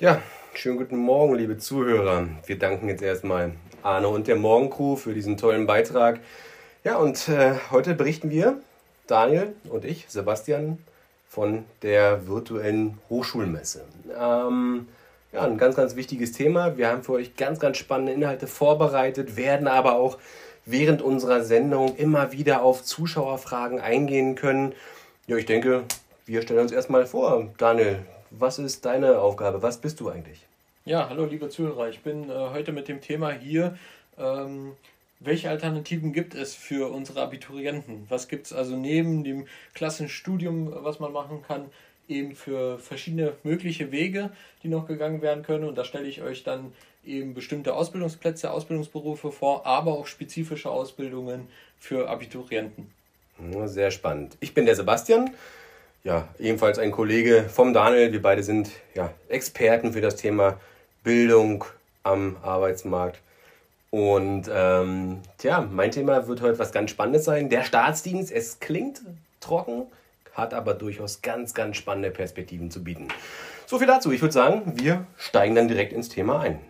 Ja, 0.00 0.22
schönen 0.54 0.78
guten 0.78 0.96
Morgen, 0.96 1.34
liebe 1.34 1.58
Zuhörer. 1.58 2.28
Wir 2.46 2.56
danken 2.56 2.88
jetzt 2.88 3.02
erstmal 3.02 3.50
Arne 3.82 4.06
und 4.06 4.28
der 4.28 4.36
Morgencrew 4.36 4.94
für 4.94 5.12
diesen 5.12 5.36
tollen 5.36 5.66
Beitrag. 5.66 6.20
Ja, 6.84 6.98
und 6.98 7.28
äh, 7.28 7.54
heute 7.72 7.94
berichten 7.94 8.30
wir, 8.30 8.60
Daniel 9.08 9.56
und 9.68 9.84
ich, 9.84 10.04
Sebastian, 10.06 10.78
von 11.28 11.64
der 11.82 12.28
virtuellen 12.28 12.98
Hochschulmesse. 13.10 13.86
Ähm, 14.16 14.86
ja, 15.32 15.42
ein 15.42 15.58
ganz, 15.58 15.74
ganz 15.74 15.96
wichtiges 15.96 16.30
Thema. 16.30 16.76
Wir 16.76 16.90
haben 16.90 17.02
für 17.02 17.14
euch 17.14 17.34
ganz, 17.34 17.58
ganz 17.58 17.76
spannende 17.78 18.12
Inhalte 18.12 18.46
vorbereitet, 18.46 19.36
werden 19.36 19.66
aber 19.66 19.96
auch 19.96 20.18
während 20.64 21.02
unserer 21.02 21.42
Sendung 21.42 21.96
immer 21.96 22.30
wieder 22.30 22.62
auf 22.62 22.84
Zuschauerfragen 22.84 23.80
eingehen 23.80 24.36
können. 24.36 24.74
Ja, 25.26 25.36
ich 25.36 25.46
denke, 25.46 25.82
wir 26.24 26.42
stellen 26.42 26.60
uns 26.60 26.70
erstmal 26.70 27.04
vor. 27.04 27.48
Daniel, 27.58 27.98
was 28.30 28.58
ist 28.58 28.84
deine 28.84 29.18
Aufgabe? 29.20 29.62
Was 29.62 29.80
bist 29.80 30.00
du 30.00 30.08
eigentlich? 30.08 30.40
Ja, 30.84 31.08
hallo 31.08 31.24
liebe 31.26 31.48
Zuhörer. 31.48 31.88
Ich 31.88 32.00
bin 32.00 32.30
äh, 32.30 32.32
heute 32.32 32.72
mit 32.72 32.88
dem 32.88 33.00
Thema 33.00 33.30
hier. 33.30 33.76
Ähm, 34.18 34.72
welche 35.20 35.50
Alternativen 35.50 36.12
gibt 36.12 36.34
es 36.34 36.54
für 36.54 36.90
unsere 36.92 37.22
Abiturienten? 37.22 38.06
Was 38.08 38.28
gibt 38.28 38.46
es 38.46 38.52
also 38.52 38.76
neben 38.76 39.24
dem 39.24 39.46
klassischen 39.74 40.08
Studium, 40.08 40.72
was 40.84 41.00
man 41.00 41.12
machen 41.12 41.42
kann, 41.46 41.66
eben 42.08 42.34
für 42.34 42.78
verschiedene 42.78 43.34
mögliche 43.42 43.90
Wege, 43.90 44.30
die 44.62 44.68
noch 44.68 44.86
gegangen 44.86 45.20
werden 45.20 45.42
können? 45.42 45.64
Und 45.64 45.76
da 45.76 45.84
stelle 45.84 46.06
ich 46.06 46.22
euch 46.22 46.44
dann 46.44 46.72
eben 47.04 47.34
bestimmte 47.34 47.74
Ausbildungsplätze, 47.74 48.50
Ausbildungsberufe 48.50 49.32
vor, 49.32 49.66
aber 49.66 49.92
auch 49.92 50.06
spezifische 50.06 50.70
Ausbildungen 50.70 51.48
für 51.78 52.08
Abiturienten. 52.08 52.90
Sehr 53.64 53.90
spannend. 53.90 54.36
Ich 54.40 54.54
bin 54.54 54.66
der 54.66 54.74
Sebastian 54.74 55.30
ja, 56.04 56.28
ebenfalls 56.38 56.78
ein 56.78 56.90
Kollege 56.90 57.44
vom 57.48 57.72
Daniel. 57.72 58.12
Wir 58.12 58.22
beide 58.22 58.42
sind 58.42 58.70
ja, 58.94 59.12
Experten 59.28 59.92
für 59.92 60.00
das 60.00 60.16
Thema 60.16 60.58
Bildung 61.02 61.64
am 62.02 62.36
Arbeitsmarkt. 62.42 63.20
Und 63.90 64.50
ähm, 64.52 65.20
tja, 65.38 65.66
mein 65.70 65.90
Thema 65.90 66.26
wird 66.26 66.42
heute 66.42 66.58
was 66.58 66.72
ganz 66.72 66.90
Spannendes 66.90 67.24
sein. 67.24 67.48
Der 67.48 67.62
Staatsdienst, 67.62 68.30
es 68.30 68.60
klingt 68.60 69.00
trocken, 69.40 69.86
hat 70.34 70.54
aber 70.54 70.74
durchaus 70.74 71.22
ganz, 71.22 71.54
ganz 71.54 71.76
spannende 71.76 72.10
Perspektiven 72.10 72.70
zu 72.70 72.84
bieten. 72.84 73.08
So 73.66 73.78
viel 73.78 73.86
dazu. 73.86 74.12
Ich 74.12 74.20
würde 74.20 74.32
sagen, 74.32 74.74
wir 74.76 75.06
steigen 75.16 75.54
dann 75.54 75.68
direkt 75.68 75.92
ins 75.92 76.08
Thema 76.08 76.40
ein. 76.40 76.60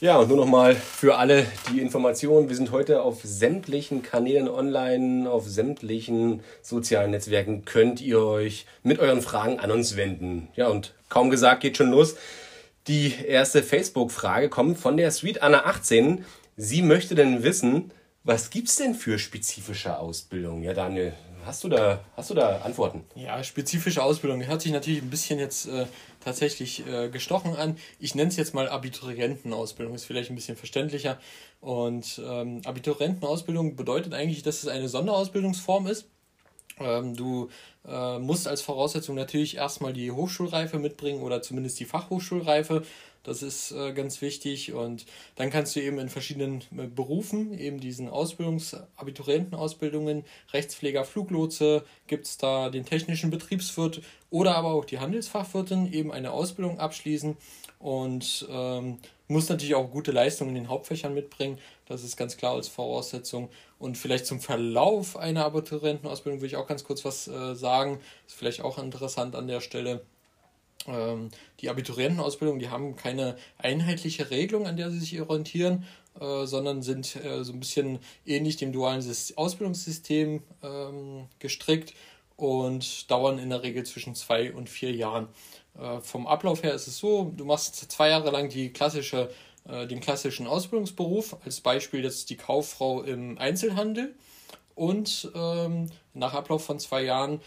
Ja, 0.00 0.16
und 0.18 0.28
nur 0.28 0.36
noch 0.36 0.46
mal 0.46 0.76
für 0.76 1.16
alle 1.16 1.44
die 1.72 1.80
Information. 1.80 2.48
Wir 2.48 2.54
sind 2.54 2.70
heute 2.70 3.02
auf 3.02 3.22
sämtlichen 3.24 4.00
Kanälen 4.00 4.48
online, 4.48 5.28
auf 5.28 5.48
sämtlichen 5.48 6.44
sozialen 6.62 7.10
Netzwerken 7.10 7.64
könnt 7.64 8.00
ihr 8.00 8.20
euch 8.20 8.66
mit 8.84 9.00
euren 9.00 9.22
Fragen 9.22 9.58
an 9.58 9.72
uns 9.72 9.96
wenden. 9.96 10.50
Ja, 10.54 10.68
und 10.68 10.94
kaum 11.08 11.30
gesagt 11.30 11.62
geht 11.62 11.76
schon 11.76 11.90
los. 11.90 12.14
Die 12.86 13.12
erste 13.26 13.60
Facebook-Frage 13.60 14.48
kommt 14.48 14.78
von 14.78 14.96
der 14.96 15.10
Sweet 15.10 15.42
Anna 15.42 15.64
18. 15.64 16.24
Sie 16.56 16.82
möchte 16.82 17.16
denn 17.16 17.42
wissen, 17.42 17.90
was 18.22 18.50
gibt's 18.50 18.76
denn 18.76 18.94
für 18.94 19.18
spezifische 19.18 19.98
Ausbildung? 19.98 20.62
Ja, 20.62 20.74
Daniel, 20.74 21.12
Hast 21.48 21.64
du 21.64 21.70
da, 21.70 22.04
hast 22.14 22.28
du 22.28 22.34
da 22.34 22.58
Antworten? 22.58 23.04
Ja, 23.14 23.42
spezifische 23.42 24.02
Ausbildung 24.02 24.46
hört 24.46 24.60
sich 24.60 24.70
natürlich 24.70 25.00
ein 25.00 25.08
bisschen 25.08 25.38
jetzt 25.38 25.66
äh, 25.66 25.86
tatsächlich 26.20 26.86
äh, 26.86 27.08
gestochen 27.08 27.56
an. 27.56 27.78
Ich 27.98 28.14
nenne 28.14 28.28
es 28.28 28.36
jetzt 28.36 28.52
mal 28.52 28.68
Abiturientenausbildung, 28.68 29.94
ist 29.94 30.04
vielleicht 30.04 30.28
ein 30.28 30.34
bisschen 30.34 30.58
verständlicher. 30.58 31.18
Und 31.62 32.20
ähm, 32.22 32.60
Abiturientenausbildung 32.66 33.76
bedeutet 33.76 34.12
eigentlich, 34.12 34.42
dass 34.42 34.62
es 34.62 34.68
eine 34.68 34.90
Sonderausbildungsform 34.90 35.86
ist. 35.86 36.10
Ähm, 36.80 37.16
du 37.16 37.48
äh, 37.86 38.18
musst 38.18 38.46
als 38.46 38.60
Voraussetzung 38.60 39.16
natürlich 39.16 39.56
erstmal 39.56 39.94
die 39.94 40.10
Hochschulreife 40.10 40.78
mitbringen 40.78 41.22
oder 41.22 41.40
zumindest 41.40 41.80
die 41.80 41.86
Fachhochschulreife. 41.86 42.82
Das 43.28 43.42
ist 43.42 43.72
äh, 43.72 43.92
ganz 43.92 44.22
wichtig. 44.22 44.72
Und 44.72 45.04
dann 45.36 45.50
kannst 45.50 45.76
du 45.76 45.80
eben 45.80 45.98
in 45.98 46.08
verschiedenen 46.08 46.62
äh, 46.76 46.86
Berufen, 46.86 47.58
eben 47.58 47.78
diesen 47.78 48.08
Ausbildungs-, 48.08 48.82
Abiturientenausbildungen, 48.96 50.24
Rechtspfleger, 50.52 51.04
Fluglotse, 51.04 51.84
gibt 52.06 52.26
es 52.26 52.38
da 52.38 52.70
den 52.70 52.86
technischen 52.86 53.30
Betriebswirt 53.30 54.00
oder 54.30 54.56
aber 54.56 54.72
auch 54.72 54.86
die 54.86 54.98
Handelsfachwirtin 54.98 55.92
eben 55.92 56.10
eine 56.10 56.32
Ausbildung 56.32 56.78
abschließen 56.78 57.36
und 57.78 58.46
ähm, 58.50 58.98
muss 59.28 59.48
natürlich 59.50 59.74
auch 59.74 59.90
gute 59.90 60.10
Leistungen 60.10 60.56
in 60.56 60.62
den 60.62 60.68
Hauptfächern 60.68 61.12
mitbringen. 61.12 61.58
Das 61.86 62.02
ist 62.02 62.16
ganz 62.16 62.38
klar 62.38 62.54
als 62.54 62.68
Voraussetzung. 62.68 63.50
Und 63.78 63.98
vielleicht 63.98 64.26
zum 64.26 64.40
Verlauf 64.40 65.18
einer 65.18 65.44
Abiturientenausbildung 65.44 66.40
will 66.40 66.48
ich 66.48 66.56
auch 66.56 66.66
ganz 66.66 66.82
kurz 66.82 67.04
was 67.04 67.28
äh, 67.28 67.54
sagen. 67.54 68.00
Ist 68.26 68.36
vielleicht 68.36 68.62
auch 68.62 68.78
interessant 68.78 69.36
an 69.36 69.46
der 69.46 69.60
Stelle. 69.60 70.02
Ähm, 70.86 71.30
die 71.60 71.68
Abiturientenausbildung, 71.68 72.58
die 72.58 72.70
haben 72.70 72.96
keine 72.96 73.36
einheitliche 73.58 74.30
Regelung, 74.30 74.66
an 74.66 74.76
der 74.76 74.90
sie 74.90 75.00
sich 75.00 75.20
orientieren, 75.20 75.84
äh, 76.20 76.46
sondern 76.46 76.82
sind 76.82 77.16
äh, 77.16 77.44
so 77.44 77.52
ein 77.52 77.60
bisschen 77.60 77.98
ähnlich 78.26 78.56
dem 78.56 78.72
dualen 78.72 79.04
Ausbildungssystem 79.36 80.42
ähm, 80.62 81.26
gestrickt 81.38 81.94
und 82.36 83.10
dauern 83.10 83.38
in 83.38 83.50
der 83.50 83.62
Regel 83.62 83.84
zwischen 83.84 84.14
zwei 84.14 84.52
und 84.52 84.68
vier 84.68 84.92
Jahren. 84.92 85.28
Äh, 85.78 86.00
vom 86.00 86.26
Ablauf 86.26 86.62
her 86.62 86.74
ist 86.74 86.86
es 86.86 86.98
so, 86.98 87.32
du 87.36 87.44
machst 87.44 87.90
zwei 87.90 88.10
Jahre 88.10 88.30
lang 88.30 88.48
die 88.48 88.72
klassische, 88.72 89.30
äh, 89.68 89.86
den 89.86 90.00
klassischen 90.00 90.46
Ausbildungsberuf, 90.46 91.36
als 91.44 91.60
Beispiel 91.60 92.04
jetzt 92.04 92.30
die 92.30 92.36
Kauffrau 92.36 93.02
im 93.02 93.38
Einzelhandel. 93.38 94.14
Und 94.78 95.28
ähm, 95.34 95.90
nach 96.14 96.34
Ablauf 96.34 96.64
von 96.64 96.78
zwei 96.78 97.02
Jahren 97.02 97.40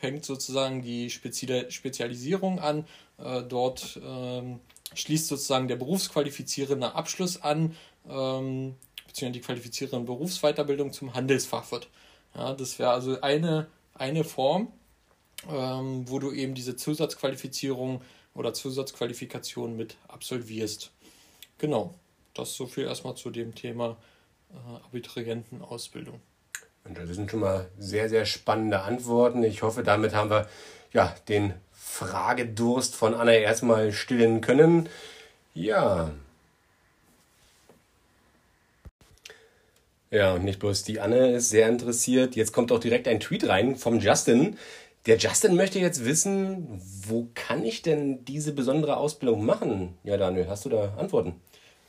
fängt 0.00 0.24
sozusagen 0.24 0.80
die 0.80 1.10
Spezialisierung 1.10 2.60
an. 2.60 2.86
Äh, 3.18 3.42
dort 3.42 4.00
ähm, 4.02 4.60
schließt 4.94 5.28
sozusagen 5.28 5.68
der 5.68 5.76
berufsqualifizierende 5.76 6.94
Abschluss 6.94 7.42
an, 7.42 7.76
ähm, 8.08 8.74
beziehungsweise 9.06 9.32
die 9.32 9.40
qualifizierende 9.40 10.06
Berufsweiterbildung 10.06 10.94
zum 10.94 11.12
Handelsfachwirt. 11.12 11.90
Ja, 12.34 12.54
das 12.54 12.78
wäre 12.78 12.92
also 12.92 13.20
eine, 13.20 13.66
eine 13.92 14.24
Form, 14.24 14.72
ähm, 15.46 16.08
wo 16.08 16.18
du 16.18 16.32
eben 16.32 16.54
diese 16.54 16.74
Zusatzqualifizierung 16.74 18.00
oder 18.32 18.54
Zusatzqualifikation 18.54 19.76
mit 19.76 19.98
absolvierst. 20.08 20.90
Genau, 21.58 21.92
das 22.32 22.54
so 22.54 22.66
viel 22.66 22.84
erstmal 22.84 23.14
zu 23.14 23.28
dem 23.28 23.54
Thema 23.54 23.98
äh, 24.50 24.86
Abiturientenausbildung. 24.86 26.22
Und 26.88 26.98
das 26.98 27.08
sind 27.10 27.30
schon 27.30 27.40
mal 27.40 27.66
sehr, 27.78 28.08
sehr 28.08 28.24
spannende 28.24 28.80
Antworten. 28.80 29.42
Ich 29.44 29.62
hoffe, 29.62 29.82
damit 29.82 30.14
haben 30.14 30.30
wir 30.30 30.48
ja, 30.92 31.14
den 31.28 31.52
Fragedurst 31.72 32.94
von 32.94 33.14
Anna 33.14 33.32
erstmal 33.32 33.92
stillen 33.92 34.40
können. 34.40 34.88
Ja. 35.54 36.12
Ja, 40.10 40.34
und 40.34 40.44
nicht 40.44 40.58
bloß 40.58 40.84
die 40.84 41.00
Anne 41.00 41.32
ist 41.32 41.50
sehr 41.50 41.68
interessiert. 41.68 42.34
Jetzt 42.36 42.52
kommt 42.52 42.72
auch 42.72 42.80
direkt 42.80 43.06
ein 43.08 43.20
Tweet 43.20 43.46
rein 43.48 43.76
vom 43.76 44.00
Justin. 44.00 44.56
Der 45.06 45.18
Justin 45.18 45.56
möchte 45.56 45.78
jetzt 45.78 46.04
wissen, 46.04 46.80
wo 47.06 47.28
kann 47.34 47.64
ich 47.64 47.82
denn 47.82 48.24
diese 48.24 48.52
besondere 48.52 48.96
Ausbildung 48.96 49.44
machen? 49.44 49.98
Ja, 50.04 50.16
Daniel, 50.16 50.48
hast 50.48 50.64
du 50.64 50.70
da 50.70 50.94
Antworten? 50.96 51.34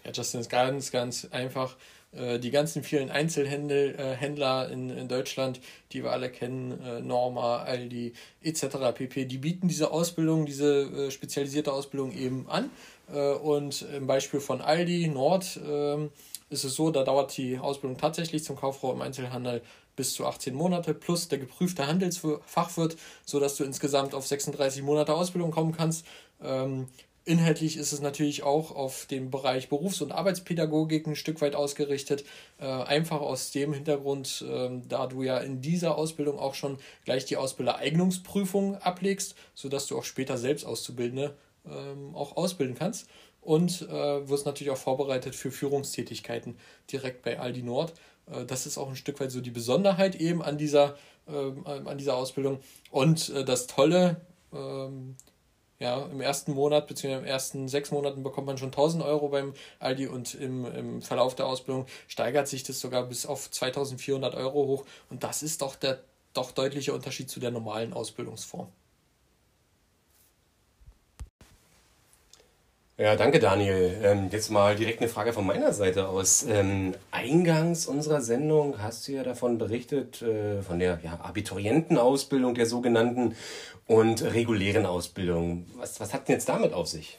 Ja, 0.04 0.12
Justin 0.12 0.42
ist 0.42 0.50
ganz, 0.50 0.92
ganz 0.92 1.28
einfach. 1.32 1.76
Äh, 2.12 2.40
die 2.40 2.52
ganzen 2.52 2.84
vielen 2.84 3.12
Einzelhändler 3.12 4.70
äh, 4.70 4.74
in, 4.74 4.90
in 4.90 5.08
Deutschland, 5.08 5.59
die 5.92 6.03
wir 6.03 6.12
alle 6.12 6.30
kennen, 6.30 6.81
äh, 6.81 7.02
Norma, 7.02 7.58
Aldi 7.58 8.14
etc. 8.42 8.94
pp., 8.94 9.25
die 9.25 9.38
bieten 9.38 9.68
diese 9.68 9.92
Ausbildung, 9.92 10.46
diese 10.46 11.12
spezialisierte 11.12 11.72
Ausbildung 11.72 12.12
eben 12.12 12.47
an. 12.50 12.70
Und 13.42 13.88
im 13.96 14.06
Beispiel 14.06 14.40
von 14.40 14.62
Aldi 14.62 15.08
Nord 15.08 15.59
ähm, 15.68 16.12
ist 16.52 16.64
es 16.64 16.75
so, 16.75 16.92
da 16.92 17.03
dauert 17.03 17.36
die 17.38 17.58
Ausbildung 17.58 17.97
tatsächlich 17.97 18.44
zum 18.44 18.56
Kauffrau 18.56 18.94
im 18.94 19.02
Einzelhandel 19.02 19.64
bis 19.96 20.14
zu 20.14 20.28
18 20.28 20.53
Monate 20.53 20.94
plus 20.94 21.28
der 21.28 21.40
geprüfte 21.40 21.88
Handelsfachwirt, 21.88 22.97
sodass 23.26 23.56
du 23.56 23.64
insgesamt 23.64 24.14
auf 24.14 24.28
36 24.28 24.84
Monate 24.84 25.16
Ausbildung 25.16 25.50
kommen 25.50 25.72
kannst. 25.76 26.06
Ähm, 26.41 26.88
Inhaltlich 27.29 27.78
ist 27.78 27.93
es 27.93 28.02
natürlich 28.02 28.41
auch 28.41 28.76
auf 28.76 29.05
den 29.05 29.29
Bereich 29.29 29.70
Berufs- 29.70 30.02
und 30.02 30.11
Arbeitspädagogik 30.11 31.05
ein 31.05 31.16
Stück 31.16 31.41
weit 31.41 31.53
ausgerichtet. 31.53 32.23
Äh, 32.59 32.66
einfach 32.66 33.22
aus 33.22 33.52
dem 33.52 33.72
Hintergrund, 33.72 34.43
äh, 34.49 34.72
da 34.87 35.05
du 35.05 35.22
ja 35.22 35.37
in 35.37 35.61
dieser 35.61 35.96
Ausbildung 35.96 36.40
auch 36.40 36.55
schon 36.55 36.79
gleich 37.05 37.26
die 37.26 37.37
Ausbildereignungsprüfung 37.37 38.78
ablegst, 38.78 39.35
sodass 39.53 39.85
du 39.85 39.96
auch 39.96 40.05
später 40.05 40.40
selbst 40.40 40.66
Auszubildende 40.66 41.37
ähm, 41.67 42.16
auch 42.16 42.35
ausbilden 42.35 42.76
kannst. 42.76 43.08
Und 43.41 43.84
äh, 43.84 44.28
wirst 44.28 44.47
natürlich 44.47 44.72
auch 44.72 44.78
vorbereitet 44.78 45.35
für 45.35 45.52
Führungstätigkeiten 45.52 46.58
direkt 46.91 47.22
bei 47.22 47.40
Aldi 47.40 47.61
Nord. 47.61 47.93
Äh, 48.25 48.46
das 48.46 48.66
ist 48.66 48.79
auch 48.79 48.90
ein 48.90 48.96
Stück 48.96 49.20
weit 49.20 49.29
so 49.29 49.40
die 49.40 49.52
Besonderheit 49.52 50.16
eben 50.16 50.41
an 50.41 50.58
dieser, 50.58 50.97
ähm, 51.28 51.67
an 51.67 51.99
dieser 51.99 52.16
Ausbildung. 52.16 52.59
Und 52.90 53.32
das 53.46 53.67
Tolle, 53.67 54.20
ähm, 54.52 55.16
ja, 55.79 56.05
im 56.05 56.22
ersten 56.22 56.53
Monat 56.53 56.87
bzw. 56.87 57.14
im 57.14 57.26
ersten 57.26 57.67
sechs 57.70 57.91
Monaten 57.91 58.22
bekommt 58.22 58.47
man 58.47 58.58
schon 58.58 58.67
1000 58.67 59.03
Euro 59.03 59.29
beim 59.29 59.53
Aldi 59.79 60.08
und 60.08 60.35
im, 60.35 60.66
im 60.66 61.02
Verlauf 61.02 61.35
der 61.35 61.47
Ausbildung 61.47 61.85
steigert 62.08 62.47
sich 62.47 62.64
das 62.64 62.79
sogar 62.79 63.03
bis 63.03 63.26
auf 63.26 63.49
2400 63.49 64.35
Euro 64.35 64.67
hoch. 64.67 64.85
Und 65.09 65.23
das 65.23 65.41
ist 65.41 65.61
doch 65.61 65.76
der 65.76 66.03
doch 66.34 66.52
deutliche 66.52 66.93
Unterschied 66.93 67.29
zu 67.29 67.40
der 67.40 67.52
normalen 67.52 67.93
Ausbildungsform. 67.93 68.67
Ja, 72.99 73.16
danke 73.16 73.40
Daniel. 73.40 73.97
Ähm, 74.03 74.28
jetzt 74.29 74.51
mal 74.51 74.75
direkt 74.75 74.99
eine 74.99 75.07
Frage 75.07 75.31
von 75.31 75.46
meiner 75.46 75.72
Seite 75.72 76.09
aus. 76.09 76.46
Ähm, 76.49 76.93
eingangs 77.11 77.85
unserer 77.85 78.19
Sendung 78.19 78.84
hast 78.84 79.07
du 79.07 79.13
ja 79.13 79.23
davon 79.23 79.57
berichtet, 79.57 80.22
äh, 80.22 80.61
von 80.61 80.79
der 80.79 80.99
ja, 81.01 81.17
Abiturientenausbildung, 81.23 82.55
der 82.55 82.66
sogenannten, 82.66 83.35
und 83.87 84.22
regulären 84.22 84.85
Ausbildung. 84.85 85.66
Was, 85.78 86.01
was 86.01 86.13
hat 86.13 86.28
denn 86.28 86.35
jetzt 86.35 86.49
damit 86.49 86.73
auf 86.73 86.87
sich? 86.87 87.17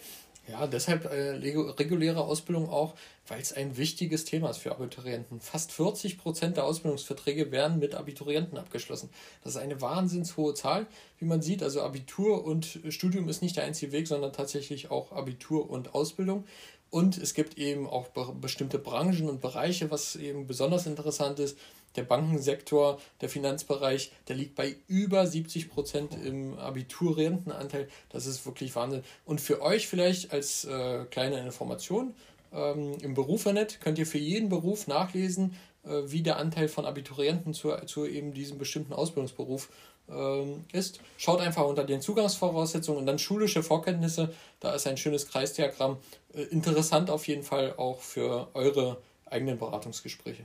Ja, 0.50 0.66
deshalb 0.66 1.04
äh, 1.04 1.36
reguläre 1.78 2.24
Ausbildung 2.24 2.68
auch, 2.68 2.94
weil 3.28 3.40
es 3.40 3.52
ein 3.52 3.76
wichtiges 3.76 4.24
Thema 4.24 4.50
ist 4.50 4.58
für 4.58 4.72
Abiturienten. 4.72 5.40
Fast 5.40 5.70
40 5.70 6.18
Prozent 6.18 6.56
der 6.56 6.64
Ausbildungsverträge 6.64 7.52
werden 7.52 7.78
mit 7.78 7.94
Abiturienten 7.94 8.58
abgeschlossen. 8.58 9.10
Das 9.44 9.54
ist 9.54 9.60
eine 9.60 9.80
wahnsinns 9.80 10.36
hohe 10.36 10.54
Zahl, 10.54 10.86
wie 11.18 11.24
man 11.24 11.40
sieht. 11.40 11.62
Also 11.62 11.82
Abitur 11.82 12.44
und 12.44 12.80
Studium 12.88 13.28
ist 13.28 13.42
nicht 13.42 13.56
der 13.56 13.64
einzige 13.64 13.92
Weg, 13.92 14.08
sondern 14.08 14.32
tatsächlich 14.32 14.90
auch 14.90 15.12
Abitur 15.12 15.70
und 15.70 15.94
Ausbildung. 15.94 16.44
Und 16.90 17.18
es 17.18 17.34
gibt 17.34 17.56
eben 17.56 17.86
auch 17.86 18.08
bestimmte 18.40 18.80
Branchen 18.80 19.28
und 19.28 19.40
Bereiche, 19.40 19.92
was 19.92 20.16
eben 20.16 20.48
besonders 20.48 20.86
interessant 20.86 21.38
ist. 21.38 21.56
Der 21.96 22.02
Bankensektor, 22.04 23.00
der 23.20 23.28
Finanzbereich, 23.28 24.12
der 24.28 24.36
liegt 24.36 24.54
bei 24.54 24.76
über 24.86 25.26
70 25.26 25.70
Prozent 25.70 26.16
im 26.24 26.58
Abiturientenanteil. 26.58 27.88
Das 28.10 28.26
ist 28.26 28.46
wirklich 28.46 28.74
Wahnsinn. 28.76 29.02
Und 29.24 29.40
für 29.40 29.60
euch 29.62 29.88
vielleicht 29.88 30.32
als 30.32 30.64
äh, 30.64 31.04
kleine 31.10 31.40
Information, 31.40 32.14
ähm, 32.52 32.94
im 33.00 33.14
Berufernet 33.14 33.80
könnt 33.80 33.98
ihr 33.98 34.06
für 34.06 34.18
jeden 34.18 34.48
Beruf 34.48 34.86
nachlesen, 34.86 35.56
äh, 35.84 36.02
wie 36.06 36.22
der 36.22 36.36
Anteil 36.36 36.68
von 36.68 36.84
Abiturienten 36.84 37.54
zu, 37.54 37.74
zu 37.86 38.06
eben 38.06 38.34
diesem 38.34 38.58
bestimmten 38.58 38.92
Ausbildungsberuf 38.92 39.68
ähm, 40.08 40.64
ist. 40.72 41.00
Schaut 41.16 41.40
einfach 41.40 41.64
unter 41.64 41.84
den 41.84 42.00
Zugangsvoraussetzungen 42.00 43.00
und 43.00 43.06
dann 43.06 43.18
schulische 43.18 43.62
Vorkenntnisse. 43.62 44.34
Da 44.58 44.74
ist 44.74 44.86
ein 44.86 44.96
schönes 44.96 45.28
Kreisdiagramm. 45.28 45.98
Äh, 46.34 46.42
interessant 46.42 47.10
auf 47.10 47.28
jeden 47.28 47.42
Fall 47.42 47.74
auch 47.76 48.00
für 48.00 48.48
eure 48.54 48.98
eigenen 49.26 49.58
Beratungsgespräche. 49.58 50.44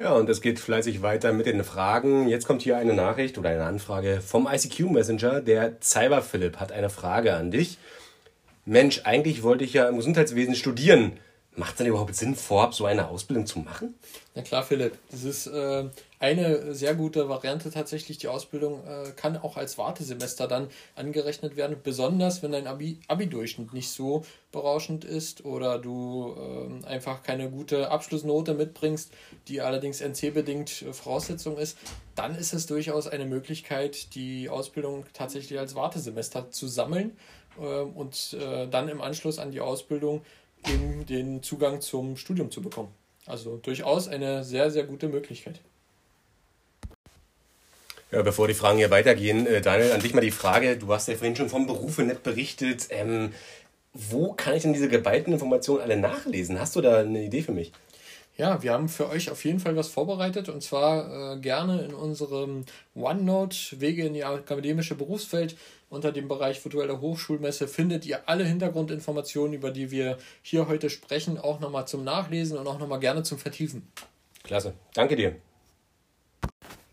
Ja, 0.00 0.12
und 0.12 0.30
es 0.30 0.40
geht 0.40 0.60
fleißig 0.60 1.02
weiter 1.02 1.32
mit 1.32 1.46
den 1.46 1.64
Fragen. 1.64 2.28
Jetzt 2.28 2.46
kommt 2.46 2.62
hier 2.62 2.76
eine 2.76 2.94
Nachricht 2.94 3.36
oder 3.36 3.50
eine 3.50 3.64
Anfrage 3.64 4.20
vom 4.20 4.46
ICQ 4.46 4.90
Messenger. 4.92 5.40
Der 5.40 5.72
Cyber 5.80 6.22
Philipp 6.22 6.58
hat 6.60 6.70
eine 6.70 6.88
Frage 6.88 7.34
an 7.34 7.50
dich. 7.50 7.78
Mensch, 8.64 9.00
eigentlich 9.02 9.42
wollte 9.42 9.64
ich 9.64 9.72
ja 9.72 9.88
im 9.88 9.96
Gesundheitswesen 9.96 10.54
studieren. 10.54 11.18
Macht 11.58 11.72
es 11.72 11.78
denn 11.78 11.88
überhaupt 11.88 12.14
Sinn, 12.14 12.36
vorab 12.36 12.72
so 12.72 12.86
eine 12.86 13.08
Ausbildung 13.08 13.44
zu 13.44 13.58
machen? 13.58 13.94
Na 14.36 14.42
klar, 14.42 14.62
Philipp. 14.62 14.96
Das 15.10 15.24
ist 15.24 15.48
äh, 15.48 15.86
eine 16.20 16.72
sehr 16.72 16.94
gute 16.94 17.28
Variante 17.28 17.72
tatsächlich. 17.72 18.18
Die 18.18 18.28
Ausbildung 18.28 18.86
äh, 18.86 19.10
kann 19.16 19.36
auch 19.36 19.56
als 19.56 19.76
Wartesemester 19.76 20.46
dann 20.46 20.68
angerechnet 20.94 21.56
werden, 21.56 21.76
besonders 21.82 22.44
wenn 22.44 22.52
dein 22.52 22.68
Abi 22.68 23.00
Abi-Durchschnitt 23.08 23.72
nicht 23.72 23.90
so 23.90 24.24
berauschend 24.52 25.04
ist 25.04 25.44
oder 25.44 25.80
du 25.80 26.36
äh, 26.38 26.86
einfach 26.86 27.24
keine 27.24 27.50
gute 27.50 27.90
Abschlussnote 27.90 28.54
mitbringst, 28.54 29.10
die 29.48 29.60
allerdings 29.60 30.00
NC-bedingt 30.00 30.82
äh, 30.82 30.92
Voraussetzung 30.92 31.58
ist. 31.58 31.76
Dann 32.14 32.36
ist 32.36 32.52
es 32.52 32.66
durchaus 32.66 33.08
eine 33.08 33.26
Möglichkeit, 33.26 34.14
die 34.14 34.48
Ausbildung 34.48 35.06
tatsächlich 35.12 35.58
als 35.58 35.74
Wartesemester 35.74 36.52
zu 36.52 36.68
sammeln 36.68 37.16
äh, 37.58 37.80
und 37.80 38.36
äh, 38.40 38.68
dann 38.68 38.88
im 38.88 39.00
Anschluss 39.00 39.38
an 39.38 39.50
die 39.50 39.60
Ausbildung 39.60 40.22
eben 40.66 41.06
den 41.06 41.42
Zugang 41.42 41.80
zum 41.80 42.16
Studium 42.16 42.50
zu 42.50 42.62
bekommen. 42.62 42.88
Also 43.26 43.58
durchaus 43.58 44.08
eine 44.08 44.42
sehr, 44.44 44.70
sehr 44.70 44.84
gute 44.84 45.08
Möglichkeit. 45.08 45.60
Ja, 48.10 48.22
bevor 48.22 48.48
die 48.48 48.54
Fragen 48.54 48.78
hier 48.78 48.90
weitergehen, 48.90 49.46
äh, 49.46 49.60
Daniel, 49.60 49.92
an 49.92 50.00
dich 50.00 50.14
mal 50.14 50.22
die 50.22 50.30
Frage, 50.30 50.78
du 50.78 50.92
hast 50.92 51.08
ja 51.08 51.14
vorhin 51.14 51.36
schon 51.36 51.50
vom 51.50 51.66
Berufe 51.66 52.02
nett 52.02 52.22
berichtet. 52.22 52.86
Ähm, 52.88 53.34
wo 53.92 54.32
kann 54.32 54.54
ich 54.54 54.62
denn 54.62 54.72
diese 54.72 54.88
geballten 54.88 55.32
Informationen 55.32 55.82
alle 55.82 55.96
nachlesen? 55.96 56.58
Hast 56.58 56.76
du 56.76 56.80
da 56.80 57.00
eine 57.00 57.22
Idee 57.22 57.42
für 57.42 57.52
mich? 57.52 57.72
Ja, 58.38 58.62
wir 58.62 58.72
haben 58.72 58.88
für 58.88 59.08
euch 59.08 59.32
auf 59.32 59.44
jeden 59.44 59.58
Fall 59.58 59.74
was 59.74 59.88
vorbereitet 59.88 60.48
und 60.48 60.62
zwar 60.62 61.34
äh, 61.34 61.40
gerne 61.40 61.82
in 61.82 61.92
unserem 61.92 62.64
OneNote 62.94 63.80
Wege 63.80 64.06
in 64.06 64.14
die 64.14 64.22
akademische 64.22 64.94
Berufswelt 64.94 65.56
unter 65.90 66.12
dem 66.12 66.28
Bereich 66.28 66.64
virtuelle 66.64 67.00
Hochschulmesse 67.00 67.66
findet 67.66 68.06
ihr 68.06 68.20
alle 68.28 68.44
Hintergrundinformationen, 68.44 69.54
über 69.54 69.72
die 69.72 69.90
wir 69.90 70.18
hier 70.40 70.68
heute 70.68 70.88
sprechen, 70.88 71.36
auch 71.36 71.58
nochmal 71.58 71.88
zum 71.88 72.04
Nachlesen 72.04 72.56
und 72.56 72.68
auch 72.68 72.78
nochmal 72.78 73.00
gerne 73.00 73.24
zum 73.24 73.38
Vertiefen. 73.38 73.88
Klasse, 74.44 74.72
danke 74.94 75.16
dir. 75.16 75.34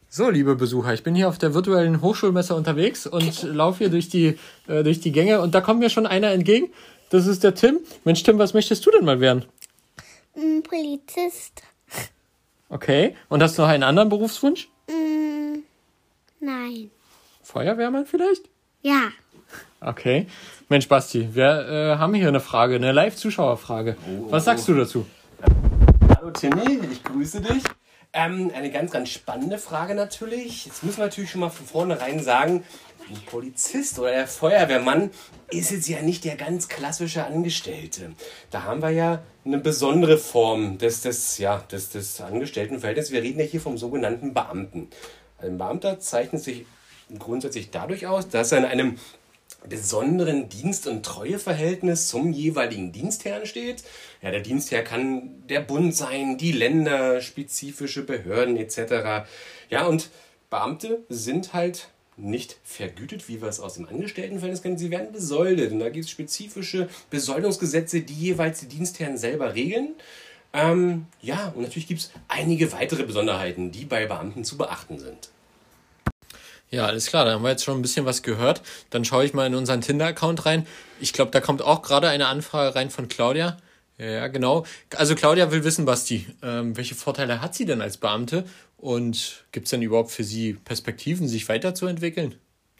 So, 0.09 0.31
liebe 0.31 0.56
Besucher, 0.56 0.95
ich 0.95 1.03
bin 1.03 1.13
hier 1.13 1.30
auf 1.30 1.38
der 1.38 1.53
virtuellen 1.53 2.01
Hochschulmesse 2.01 2.56
unterwegs 2.56 3.06
und 3.06 3.44
laufe 3.44 3.80
hier 3.80 3.89
durch 3.89 4.09
die, 4.09 4.39
äh, 4.68 4.81
durch 4.81 5.00
die 5.00 5.12
Gänge 5.12 5.42
und 5.42 5.53
da 5.53 5.62
kommt 5.62 5.80
mir 5.80 5.92
schon 5.92 6.07
einer 6.07 6.31
entgegen. 6.31 6.71
Das 7.12 7.27
ist 7.27 7.44
der 7.44 7.53
Tim. 7.53 7.81
Mensch, 8.03 8.24
Tim, 8.24 8.39
was 8.39 8.56
möchtest 8.56 8.83
du 8.86 8.89
denn 8.89 9.06
mal 9.06 9.19
werden? 9.19 9.45
Mm, 10.36 10.62
Polizist. 10.62 11.64
Okay. 12.70 13.16
Und 13.30 13.42
hast 13.42 13.58
du 13.58 13.62
noch 13.62 13.70
einen 13.70 13.84
anderen 13.84 14.10
Berufswunsch? 14.10 14.70
Mm, 14.88 15.60
nein. 16.40 16.92
Feuerwehrmann 17.44 18.06
vielleicht? 18.06 18.44
Ja. 18.82 19.10
Okay. 19.82 20.28
Mensch, 20.68 20.88
Basti, 20.88 21.34
wir 21.34 21.68
äh, 21.70 21.98
haben 21.98 22.14
hier 22.16 22.28
eine 22.28 22.40
Frage, 22.40 22.76
eine 22.76 22.92
Live-Zuschauerfrage. 22.92 23.98
Oh, 24.10 24.32
Was 24.32 24.46
sagst 24.46 24.68
du 24.68 24.74
dazu? 24.74 25.06
Hallo 26.16 26.32
Timmy, 26.32 26.80
ich 26.92 27.04
grüße 27.04 27.42
dich. 27.42 27.64
Ähm, 28.18 28.50
eine 28.56 28.72
ganz, 28.72 28.92
ganz 28.92 29.10
spannende 29.10 29.58
Frage 29.58 29.94
natürlich. 29.94 30.66
Jetzt 30.66 30.86
müssen 30.86 31.00
wir 31.00 31.06
natürlich 31.06 31.32
schon 31.32 31.42
mal 31.42 31.50
von 31.50 31.66
vornherein 31.66 32.24
sagen, 32.24 32.64
ein 33.10 33.22
Polizist 33.26 34.00
oder 34.00 34.12
der 34.12 34.28
Feuerwehrmann 34.28 35.12
ist 35.52 35.72
jetzt 35.72 35.90
ja 35.90 36.02
nicht 36.02 36.24
der 36.24 36.38
ganz 36.38 36.70
klassische 36.70 37.26
Angestellte. 37.26 38.14
Da 38.52 38.64
haben 38.64 38.82
wir 38.82 38.92
ja 38.92 39.22
eine 39.44 39.58
besondere 39.58 40.18
Form 40.18 40.78
des, 40.78 41.02
des, 41.02 41.40
ja, 41.40 41.58
des, 41.70 41.90
des 41.90 42.22
Angestelltenverhältnisses. 42.22 43.12
Wir 43.12 43.22
reden 43.22 43.42
ja 43.42 43.46
hier 43.46 43.60
vom 43.60 43.78
sogenannten 43.78 44.34
Beamten. 44.34 44.90
Ein 45.38 45.58
Beamter 45.58 46.00
zeichnet 46.00 46.42
sich 46.42 46.66
grundsätzlich 47.20 47.70
dadurch 47.70 48.08
aus, 48.08 48.30
dass 48.30 48.54
er 48.54 48.60
in 48.60 48.66
einem 48.66 48.98
besonderen 49.68 50.50
Dienst- 50.50 50.88
und 50.88 51.06
Treueverhältnis 51.06 52.08
zum 52.08 52.32
jeweiligen 52.32 52.92
Dienstherrn 52.92 53.46
steht. 53.46 53.84
Ja, 54.22 54.32
der 54.32 54.42
Dienstherr 54.42 54.84
kann 54.84 55.44
der 55.48 55.62
Bund 55.62 55.96
sein, 55.96 56.38
die 56.38 56.52
Länder, 56.52 57.22
spezifische 57.22 58.04
Behörden 58.04 58.58
etc. 58.58 59.28
Ja, 59.70 59.86
und 59.86 60.10
Beamte 60.50 61.04
sind 61.10 61.54
halt 61.54 61.90
nicht 62.18 62.58
vergütet, 62.64 63.28
wie 63.28 63.42
wir 63.42 63.50
es 63.50 63.60
aus 63.60 63.76
dem 63.76 63.88
Angestelltenverhältnis 63.88 64.62
kennen. 64.62 64.78
Sie 64.78 64.92
werden 64.92 65.12
besoldet. 65.12 65.72
Und 65.72 65.80
da 65.80 65.90
gibt 65.90 66.06
es 66.06 66.12
spezifische 66.12 66.88
Besoldungsgesetze, 67.10 68.02
die 68.02 68.14
jeweils 68.14 68.62
die 68.62 68.68
Dienstherren 68.68 69.18
selber 69.18 69.54
regeln. 69.54 69.95
Ähm, 70.54 71.07
ja, 71.22 71.52
und 71.56 71.64
natürlich 71.64 71.88
gibt 71.88 72.00
es 72.02 72.12
einige 72.30 72.72
weitere 72.72 73.04
Besonderheiten, 73.04 73.72
die 73.72 73.84
bei 73.84 74.06
Beamten 74.06 74.45
zu 74.45 74.57
beachten 74.57 75.00
sind. 75.00 75.30
Ja, 76.76 76.88
alles 76.88 77.06
klar, 77.06 77.24
da 77.24 77.32
haben 77.32 77.42
wir 77.42 77.52
jetzt 77.52 77.64
schon 77.64 77.80
ein 77.80 77.82
bisschen 77.82 78.06
was 78.06 78.22
gehört. 78.22 78.62
Dann 78.90 79.06
schaue 79.06 79.24
ich 79.24 79.34
mal 79.34 79.48
in 79.48 79.56
unseren 79.56 79.80
Tinder-Account 79.80 80.46
rein. 80.46 80.68
Ich 81.00 81.14
glaube, 81.14 81.32
da 81.32 81.40
kommt 81.40 81.62
auch 81.62 81.82
gerade 81.82 82.10
eine 82.10 82.28
Anfrage 82.28 82.76
rein 82.76 82.90
von 82.90 83.08
Claudia. 83.08 83.56
Ja, 83.98 84.28
genau. 84.28 84.66
Also 84.94 85.16
Claudia 85.16 85.52
will 85.52 85.64
wissen, 85.64 85.86
Basti, 85.86 86.28
ähm, 86.44 86.76
welche 86.76 86.94
Vorteile 86.94 87.40
hat 87.40 87.56
sie 87.56 87.64
denn 87.64 87.80
als 87.82 87.96
Beamte 87.96 88.44
und 88.76 89.46
gibt 89.54 89.68
es 89.68 89.70
denn 89.70 89.84
überhaupt 89.84 90.12
für 90.12 90.26
sie 90.26 90.56
Perspektiven, 90.66 91.30
sich 91.30 91.48
weiterzuentwickeln? 91.48 92.36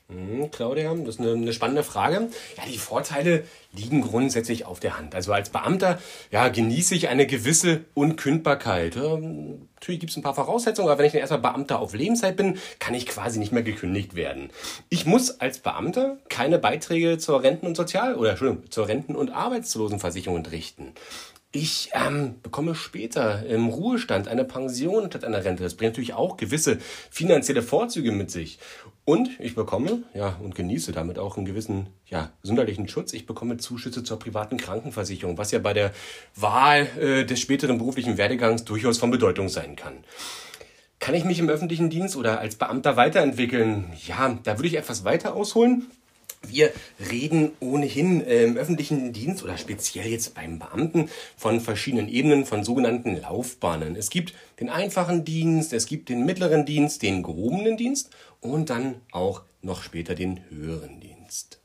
Mhm, 0.08 0.52
Claudia, 0.52 0.94
das 0.94 1.16
ist 1.16 1.20
eine, 1.20 1.32
eine, 1.32 1.52
spannende 1.52 1.84
Frage. 1.84 2.30
Ja, 2.58 2.64
die 2.72 2.78
Vorteile 2.78 3.44
liegen 3.74 4.02
grundsätzlich 4.02 4.66
auf 4.66 4.80
der 4.80 5.00
Hand. 5.00 5.16
Also 5.16 5.34
als 5.34 5.50
Beamter 5.50 6.00
ja, 6.30 6.48
genieße 6.48 6.94
ich 6.94 7.08
eine 7.08 7.26
gewisse 7.26 7.86
Unkündbarkeit. 7.96 8.98
Natürlich 8.98 10.00
gibt 10.00 10.12
es 10.12 10.18
ein 10.18 10.22
paar 10.22 10.36
Voraussetzungen, 10.36 10.90
aber 10.90 11.00
wenn 11.00 11.08
ich 11.08 11.14
dann 11.14 11.22
erstmal 11.22 11.42
Beamter 11.42 11.80
auf 11.80 11.96
Lebenszeit 11.96 12.38
bin, 12.38 12.60
kann 12.78 12.94
ich 12.94 13.08
quasi 13.08 13.40
nicht 13.40 13.52
mehr 13.52 13.64
gekündigt 13.64 14.16
werden. 14.16 14.52
Ich 14.90 15.08
muss 15.08 15.40
als 15.40 15.58
Beamter 15.58 16.20
keine 16.30 16.60
Beiträge 16.60 17.18
zur 17.18 17.42
Renten- 17.42 17.66
und 17.66 17.76
Sozial- 17.76 18.16
oder 18.16 18.32
Entschuldigung, 18.32 18.70
zur 18.70 18.88
Renten- 18.88 19.16
und 19.16 19.32
Arbeitslosenversicherung 19.32 20.38
entrichten. 20.38 20.94
Ich 21.52 21.90
ähm, 21.94 22.42
bekomme 22.44 22.76
später 22.76 23.46
im 23.46 23.70
Ruhestand 23.70 24.28
eine 24.28 24.44
Pension 24.44 25.08
statt 25.08 25.24
einer 25.24 25.46
Rente. 25.46 25.64
Das 25.64 25.76
bringt 25.76 25.94
natürlich 25.94 26.14
auch 26.14 26.36
gewisse 26.36 26.80
finanzielle 27.10 27.62
Vorzüge 27.64 28.12
mit 28.12 28.30
sich. 28.30 28.60
Und 29.06 29.40
ich 29.40 29.54
bekomme, 29.54 30.02
ja, 30.16 30.36
und 30.42 30.56
genieße 30.56 30.92
damit 30.92 31.20
auch 31.20 31.38
einen 31.38 31.46
gewissen, 31.46 31.88
ja, 32.08 32.32
gesundheitlichen 32.42 32.88
Schutz. 32.88 33.14
Ich 33.14 33.28
bekomme 33.28 33.58
Zuschüsse 33.58 34.04
zur 34.04 34.18
privaten 34.18 34.58
Krankenversicherung, 34.58 35.38
was 35.38 35.52
ja 35.52 35.60
bei 35.60 35.74
der 35.74 35.94
Wahl 36.36 36.88
äh, 37.00 37.24
des 37.24 37.40
späteren 37.40 37.78
beruflichen 37.78 38.18
Werdegangs 38.18 38.66
durchaus 38.66 38.98
von 38.98 39.12
Bedeutung 39.12 39.48
sein 39.48 39.76
kann. 39.76 40.04
Kann 41.00 41.14
ich 41.14 41.24
mich 41.24 41.38
im 41.38 41.50
öffentlichen 41.50 41.92
Dienst 41.92 42.16
oder 42.16 42.40
als 42.40 42.56
Beamter 42.56 42.98
weiterentwickeln? 42.98 43.94
Ja, 44.08 44.40
da 44.44 44.58
würde 44.58 44.70
ich 44.70 44.76
etwas 44.76 45.06
weiter 45.06 45.36
ausholen. 45.36 45.86
Wir 46.48 46.72
reden 47.12 47.52
ohnehin 47.60 48.22
äh, 48.22 48.44
im 48.44 48.58
öffentlichen 48.58 49.14
Dienst 49.14 49.44
oder 49.44 49.58
speziell 49.58 50.08
jetzt 50.08 50.36
beim 50.36 50.60
Beamten 50.60 51.10
von 51.38 51.60
verschiedenen 51.60 52.08
Ebenen, 52.08 52.46
von 52.46 52.64
sogenannten 52.64 53.20
Laufbahnen. 53.20 53.96
Es 53.96 54.10
gibt 54.10 54.34
den 54.60 54.70
einfachen 54.70 55.26
Dienst, 55.26 55.74
es 55.74 55.86
gibt 55.86 56.10
den 56.10 56.26
mittleren 56.26 56.66
Dienst, 56.66 57.02
den 57.02 57.24
gehobenen 57.24 57.78
Dienst 57.78 58.12
und 58.46 58.70
dann 58.70 59.02
auch 59.12 59.42
noch 59.62 59.84
später 59.84 60.16
den 60.16 60.40
höheren 60.50 61.00
Dienst. 61.00 61.60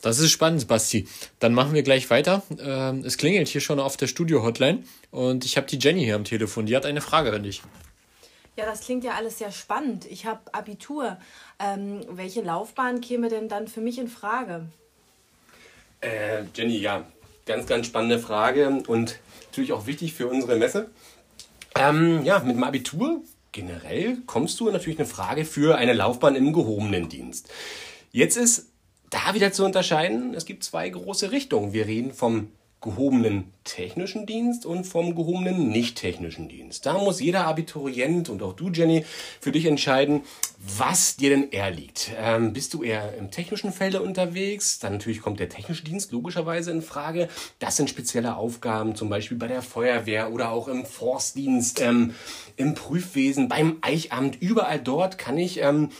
Das 0.00 0.20
ist 0.20 0.30
spannend, 0.30 0.68
Basti. 0.68 1.08
Dann 1.40 1.54
machen 1.54 1.74
wir 1.74 1.82
gleich 1.82 2.08
weiter. 2.08 2.42
Ähm, 2.60 3.04
es 3.04 3.18
klingelt 3.18 3.48
hier 3.48 3.60
schon 3.60 3.80
auf 3.80 3.96
der 3.96 4.06
Studio-Hotline 4.06 4.84
und 5.10 5.44
ich 5.44 5.56
habe 5.56 5.66
die 5.66 5.78
Jenny 5.78 6.04
hier 6.04 6.14
am 6.14 6.24
Telefon. 6.24 6.66
Die 6.66 6.76
hat 6.76 6.86
eine 6.86 7.00
Frage 7.00 7.32
an 7.32 7.42
dich. 7.42 7.62
Ja, 8.56 8.64
das 8.64 8.80
klingt 8.80 9.04
ja 9.04 9.12
alles 9.12 9.38
sehr 9.38 9.52
spannend. 9.52 10.04
Ich 10.06 10.26
habe 10.26 10.40
Abitur. 10.52 11.18
Ähm, 11.58 12.04
welche 12.10 12.42
Laufbahn 12.42 13.00
käme 13.00 13.28
denn 13.28 13.48
dann 13.48 13.68
für 13.68 13.80
mich 13.80 13.98
in 13.98 14.08
Frage? 14.08 14.66
Äh, 16.00 16.44
Jenny, 16.54 16.78
ja, 16.78 17.04
ganz, 17.46 17.66
ganz 17.66 17.86
spannende 17.86 18.18
Frage 18.20 18.82
und 18.86 19.18
natürlich 19.46 19.72
auch 19.72 19.86
wichtig 19.86 20.14
für 20.14 20.28
unsere 20.28 20.56
Messe. 20.56 20.90
Ähm, 21.76 22.24
ja, 22.24 22.38
mit 22.40 22.56
dem 22.56 22.64
Abitur 22.64 23.22
generell 23.52 24.18
kommst 24.26 24.60
du 24.60 24.70
natürlich 24.70 24.98
eine 24.98 25.08
Frage 25.08 25.44
für 25.44 25.76
eine 25.76 25.92
Laufbahn 25.92 26.36
im 26.36 26.52
gehobenen 26.52 27.08
Dienst. 27.08 27.48
Jetzt 28.10 28.36
ist 28.36 28.68
da 29.10 29.34
wieder 29.34 29.52
zu 29.52 29.64
unterscheiden, 29.64 30.34
es 30.34 30.44
gibt 30.44 30.64
zwei 30.64 30.88
große 30.88 31.30
Richtungen. 31.30 31.72
Wir 31.72 31.86
reden 31.86 32.12
vom 32.12 32.48
gehobenen 32.80 33.52
technischen 33.64 34.24
Dienst 34.24 34.64
und 34.64 34.84
vom 34.84 35.16
gehobenen 35.16 35.68
nicht-technischen 35.68 36.48
Dienst. 36.48 36.86
Da 36.86 36.94
muss 36.94 37.20
jeder 37.20 37.46
Abiturient 37.46 38.28
und 38.28 38.42
auch 38.42 38.52
du, 38.52 38.70
Jenny, 38.70 39.04
für 39.40 39.50
dich 39.50 39.66
entscheiden, 39.66 40.22
was 40.58 41.16
dir 41.16 41.30
denn 41.30 41.50
eher 41.50 41.70
liegt. 41.70 42.12
Ähm, 42.16 42.52
bist 42.52 42.74
du 42.74 42.82
eher 42.82 43.14
im 43.16 43.30
technischen 43.30 43.72
Felde 43.72 44.00
unterwegs? 44.00 44.78
Dann 44.78 44.92
natürlich 44.92 45.20
kommt 45.20 45.40
der 45.40 45.48
technische 45.48 45.84
Dienst 45.84 46.12
logischerweise 46.12 46.70
in 46.70 46.82
Frage. 46.82 47.28
Das 47.58 47.76
sind 47.76 47.90
spezielle 47.90 48.36
Aufgaben, 48.36 48.94
zum 48.94 49.08
Beispiel 49.08 49.36
bei 49.36 49.48
der 49.48 49.62
Feuerwehr 49.62 50.32
oder 50.32 50.52
auch 50.52 50.68
im 50.68 50.86
Forstdienst, 50.86 51.80
ähm, 51.80 52.14
im 52.56 52.74
Prüfwesen, 52.74 53.48
beim 53.48 53.78
Eichamt. 53.80 54.40
Überall 54.40 54.78
dort 54.78 55.18
kann 55.18 55.36
ich 55.36 55.60
ähm, 55.60 55.90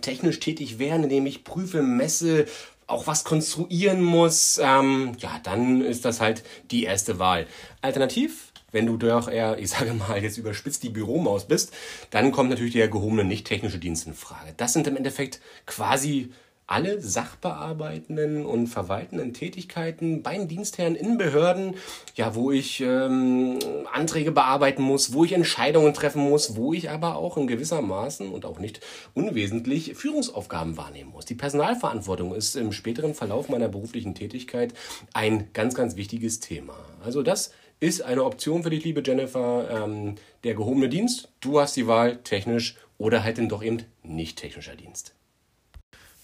technisch 0.00 0.40
tätig 0.40 0.78
werden, 0.78 1.04
indem 1.04 1.26
ich 1.26 1.44
prüfe, 1.44 1.82
messe, 1.82 2.46
auch 2.86 3.06
was 3.06 3.24
konstruieren 3.24 4.02
muss, 4.02 4.60
ähm, 4.62 5.12
ja, 5.18 5.40
dann 5.42 5.80
ist 5.82 6.04
das 6.04 6.20
halt 6.20 6.42
die 6.70 6.84
erste 6.84 7.18
Wahl. 7.18 7.46
Alternativ, 7.80 8.52
wenn 8.72 8.86
du 8.86 8.96
doch 8.96 9.28
eher, 9.28 9.58
ich 9.58 9.70
sage 9.70 9.94
mal, 9.94 10.22
jetzt 10.22 10.36
überspitzt 10.36 10.82
die 10.82 10.90
Büromaus 10.90 11.46
bist, 11.46 11.72
dann 12.10 12.32
kommt 12.32 12.50
natürlich 12.50 12.74
der 12.74 12.88
gehobene 12.88 13.24
nicht-technische 13.24 13.78
Dienst 13.78 14.06
in 14.06 14.14
Frage. 14.14 14.52
Das 14.56 14.72
sind 14.72 14.86
im 14.86 14.96
Endeffekt 14.96 15.40
quasi 15.66 16.32
alle 16.66 17.00
sachbearbeitenden 17.00 18.46
und 18.46 18.68
verwaltenden 18.68 19.34
Tätigkeiten 19.34 20.22
beim 20.22 20.48
Dienstherren 20.48 20.96
in 20.96 21.18
Behörden, 21.18 21.74
ja, 22.14 22.34
wo 22.34 22.50
ich 22.50 22.80
ähm, 22.80 23.58
Anträge 23.92 24.32
bearbeiten 24.32 24.82
muss, 24.82 25.12
wo 25.12 25.24
ich 25.24 25.32
Entscheidungen 25.32 25.92
treffen 25.92 26.22
muss, 26.22 26.56
wo 26.56 26.72
ich 26.72 26.90
aber 26.90 27.16
auch 27.16 27.36
in 27.36 27.46
gewisser 27.46 27.82
Maßen 27.82 28.30
und 28.30 28.46
auch 28.46 28.58
nicht 28.58 28.80
unwesentlich 29.12 29.94
Führungsaufgaben 29.94 30.76
wahrnehmen 30.76 31.10
muss. 31.10 31.26
Die 31.26 31.34
Personalverantwortung 31.34 32.34
ist 32.34 32.56
im 32.56 32.72
späteren 32.72 33.14
Verlauf 33.14 33.48
meiner 33.48 33.68
beruflichen 33.68 34.14
Tätigkeit 34.14 34.72
ein 35.12 35.50
ganz, 35.52 35.74
ganz 35.74 35.96
wichtiges 35.96 36.40
Thema. 36.40 36.76
Also 37.04 37.22
das 37.22 37.52
ist 37.80 38.02
eine 38.02 38.24
Option 38.24 38.62
für 38.62 38.70
dich, 38.70 38.84
liebe 38.84 39.02
Jennifer, 39.04 39.68
ähm, 39.70 40.14
der 40.44 40.54
gehobene 40.54 40.88
Dienst. 40.88 41.28
Du 41.40 41.60
hast 41.60 41.76
die 41.76 41.86
Wahl, 41.86 42.22
technisch 42.22 42.76
oder 42.96 43.22
halt 43.22 43.38
dann 43.38 43.48
doch 43.48 43.62
eben 43.62 43.82
nicht 44.02 44.38
technischer 44.38 44.76
Dienst. 44.76 45.14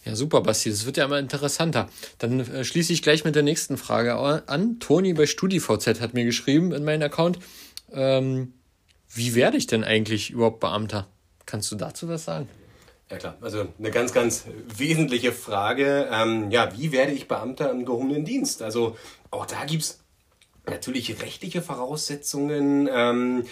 Ja, 0.05 0.17
super, 0.17 0.41
Basti. 0.41 0.71
Das 0.71 0.87
wird 0.87 0.97
ja 0.97 1.05
immer 1.05 1.19
interessanter. 1.19 1.89
Dann 2.19 2.41
äh, 2.41 2.65
schließe 2.65 2.93
ich 2.93 3.03
gleich 3.03 3.25
mit 3.25 3.35
der 3.35 3.43
nächsten 3.43 3.77
Frage 3.77 4.17
an. 4.17 4.79
Toni 4.81 5.13
bei 5.13 5.27
StudiVZ 5.27 6.01
hat 6.01 6.15
mir 6.15 6.25
geschrieben 6.25 6.73
in 6.73 6.85
meinen 6.85 7.03
Account. 7.03 7.39
Ähm, 7.93 8.55
wie 9.13 9.35
werde 9.35 9.57
ich 9.57 9.67
denn 9.67 9.85
eigentlich 9.85 10.31
überhaupt 10.31 10.61
Beamter? 10.61 11.07
Kannst 11.45 11.71
du 11.73 11.77
dazu 11.77 12.09
was 12.09 12.25
sagen? 12.25 12.49
Ja 13.11 13.19
klar, 13.19 13.37
also 13.41 13.67
eine 13.79 13.91
ganz, 13.91 14.13
ganz 14.13 14.45
wesentliche 14.77 15.33
Frage. 15.33 16.09
Ähm, 16.13 16.51
ja, 16.51 16.77
wie 16.79 16.93
werde 16.93 17.13
ich 17.13 17.27
Beamter 17.27 17.71
im 17.71 17.85
gehobenen 17.85 18.25
Dienst? 18.25 18.63
Also 18.63 18.97
auch 19.31 19.47
da 19.47 19.65
gibt 19.65 19.83
es 19.83 19.99
natürlich 20.67 21.21
rechtliche 21.21 21.61
Voraussetzungen. 21.61 22.89
Ähm, 22.91 23.45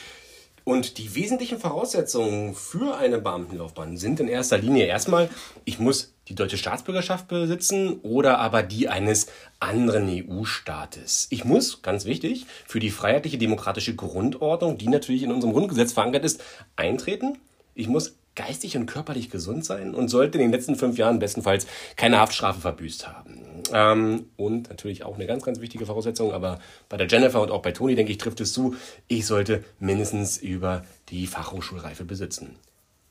und 0.62 0.98
die 0.98 1.14
wesentlichen 1.14 1.58
Voraussetzungen 1.58 2.54
für 2.54 2.96
eine 2.96 3.18
Beamtenlaufbahn 3.18 3.96
sind 3.96 4.20
in 4.20 4.28
erster 4.28 4.58
Linie 4.58 4.84
erstmal, 4.84 5.28
ich 5.64 5.78
muss 5.78 6.14
die 6.28 6.34
deutsche 6.34 6.58
Staatsbürgerschaft 6.58 7.28
besitzen 7.28 8.00
oder 8.02 8.38
aber 8.38 8.62
die 8.62 8.88
eines 8.88 9.28
anderen 9.60 10.08
EU-Staates. 10.08 11.28
Ich 11.30 11.44
muss, 11.44 11.82
ganz 11.82 12.04
wichtig, 12.04 12.46
für 12.66 12.80
die 12.80 12.90
freiheitliche 12.90 13.38
demokratische 13.38 13.94
Grundordnung, 13.94 14.78
die 14.78 14.88
natürlich 14.88 15.22
in 15.22 15.32
unserem 15.32 15.54
Grundgesetz 15.54 15.92
verankert 15.92 16.24
ist, 16.24 16.42
eintreten. 16.76 17.38
Ich 17.74 17.88
muss 17.88 18.16
geistig 18.34 18.76
und 18.76 18.86
körperlich 18.86 19.30
gesund 19.30 19.64
sein 19.64 19.94
und 19.94 20.08
sollte 20.08 20.38
in 20.38 20.44
den 20.44 20.52
letzten 20.52 20.76
fünf 20.76 20.96
Jahren 20.96 21.18
bestenfalls 21.18 21.66
keine 21.96 22.20
Haftstrafe 22.20 22.60
verbüßt 22.60 23.08
haben. 23.08 23.62
Ähm, 23.72 24.26
und 24.36 24.68
natürlich 24.68 25.04
auch 25.04 25.16
eine 25.16 25.26
ganz, 25.26 25.42
ganz 25.42 25.60
wichtige 25.60 25.86
Voraussetzung, 25.86 26.32
aber 26.32 26.60
bei 26.88 26.96
der 26.96 27.08
Jennifer 27.08 27.42
und 27.42 27.50
auch 27.50 27.62
bei 27.62 27.72
Toni, 27.72 27.96
denke 27.96 28.12
ich, 28.12 28.18
trifft 28.18 28.40
es 28.40 28.52
zu, 28.52 28.76
ich 29.08 29.26
sollte 29.26 29.64
mindestens 29.80 30.38
über 30.38 30.84
die 31.08 31.26
Fachhochschulreife 31.26 32.04
besitzen. 32.04 32.56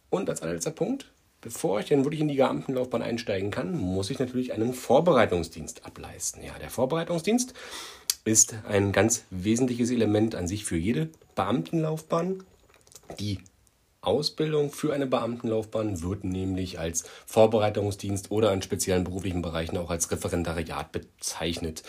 Und 0.09 0.29
als 0.29 0.41
allerletzter 0.41 0.71
Punkt, 0.71 1.07
bevor 1.41 1.79
ich 1.79 1.88
dann 1.88 2.03
wirklich 2.03 2.22
in 2.22 2.27
die 2.27 2.36
Beamtenlaufbahn 2.36 3.01
einsteigen 3.01 3.51
kann, 3.51 3.77
muss 3.77 4.10
ich 4.10 4.20
natürlich 4.20 4.53
einen 4.53 4.74
Vorbereitungsdienst 4.74 5.86
ableisten. 5.86 6.44
Ja, 6.44 6.58
der 6.60 6.70
Vorbereitungsdienst 6.70 7.53
ist 8.25 8.56
ein 8.67 8.91
ganz 8.91 9.24
wesentliches 9.29 9.89
Element 9.91 10.36
an 10.36 10.48
sich 10.48 10.65
für 10.65 10.77
jede 10.77 11.10
Beamtenlaufbahn. 11.36 12.44
Die 13.20 13.39
Ausbildung 14.01 14.72
für 14.72 14.94
eine 14.94 15.08
Beamtenlaufbahn 15.08 16.01
wird 16.01 16.24
nämlich 16.24 16.79
als 16.79 17.03
Vorbereitungsdienst 17.25 18.32
oder 18.32 18.53
in 18.53 18.62
speziellen 18.62 19.03
beruflichen 19.03 19.41
Bereichen 19.41 19.77
auch 19.77 19.89
als 19.89 20.12
Referendariat 20.12 20.91
bezeichnet. 20.91 21.84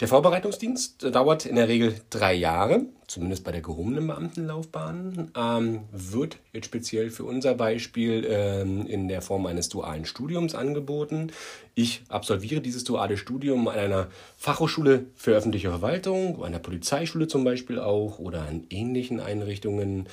Der 0.00 0.06
Vorbereitungsdienst 0.06 1.12
dauert 1.12 1.44
in 1.44 1.56
der 1.56 1.66
Regel 1.66 2.00
drei 2.08 2.32
Jahre, 2.32 2.82
zumindest 3.08 3.42
bei 3.42 3.50
der 3.50 3.62
gehobenen 3.62 4.06
Beamtenlaufbahn, 4.06 5.32
ähm, 5.36 5.80
wird 5.90 6.38
jetzt 6.52 6.66
speziell 6.66 7.10
für 7.10 7.24
unser 7.24 7.56
Beispiel 7.56 8.24
ähm, 8.30 8.86
in 8.86 9.08
der 9.08 9.22
Form 9.22 9.46
eines 9.46 9.68
dualen 9.68 10.04
Studiums 10.04 10.54
angeboten. 10.54 11.32
Ich 11.74 12.02
absolviere 12.08 12.60
dieses 12.60 12.84
duale 12.84 13.16
Studium 13.16 13.66
an 13.66 13.76
einer 13.76 14.06
Fachhochschule 14.36 15.06
für 15.16 15.32
öffentliche 15.32 15.70
Verwaltung, 15.70 16.44
einer 16.44 16.60
Polizeischule 16.60 17.26
zum 17.26 17.42
Beispiel 17.42 17.80
auch 17.80 18.20
oder 18.20 18.42
an 18.42 18.68
ähnlichen 18.70 19.18
Einrichtungen. 19.18 20.06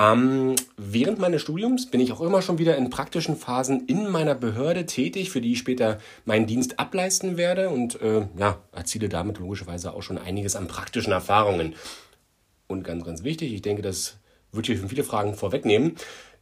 Ähm, 0.00 0.56
während 0.78 1.18
meines 1.18 1.42
Studiums 1.42 1.90
bin 1.90 2.00
ich 2.00 2.12
auch 2.12 2.22
immer 2.22 2.40
schon 2.40 2.58
wieder 2.58 2.76
in 2.76 2.88
praktischen 2.88 3.36
Phasen 3.36 3.86
in 3.86 4.08
meiner 4.08 4.34
Behörde 4.34 4.86
tätig, 4.86 5.30
für 5.30 5.42
die 5.42 5.52
ich 5.52 5.58
später 5.58 5.98
meinen 6.24 6.46
Dienst 6.46 6.78
ableisten 6.78 7.36
werde 7.36 7.68
und 7.68 8.00
äh, 8.00 8.26
ja, 8.38 8.58
erziele 8.72 9.10
damit 9.10 9.38
logischerweise 9.38 9.92
auch 9.92 10.02
schon 10.02 10.16
einiges 10.16 10.56
an 10.56 10.68
praktischen 10.68 11.12
Erfahrungen. 11.12 11.74
Und 12.66 12.82
ganz, 12.82 13.04
ganz 13.04 13.24
wichtig, 13.24 13.52
ich 13.52 13.60
denke, 13.60 13.82
das 13.82 14.16
wird 14.52 14.66
hier 14.66 14.78
viele 14.78 15.04
Fragen 15.04 15.34
vorwegnehmen. 15.34 15.96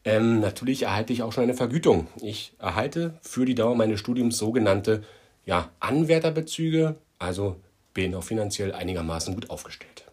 Ähm, 0.04 0.38
natürlich 0.38 0.82
erhalte 0.82 1.12
ich 1.12 1.24
auch 1.24 1.32
schon 1.32 1.42
eine 1.42 1.54
Vergütung. 1.54 2.06
Ich 2.22 2.52
erhalte 2.60 3.18
für 3.22 3.44
die 3.44 3.56
Dauer 3.56 3.74
meines 3.74 3.98
Studiums 3.98 4.38
sogenannte 4.38 5.02
ja, 5.44 5.70
Anwärterbezüge, 5.80 6.94
also 7.18 7.56
bin 7.92 8.14
auch 8.14 8.22
finanziell 8.22 8.72
einigermaßen 8.72 9.34
gut 9.34 9.50
aufgestellt. 9.50 10.07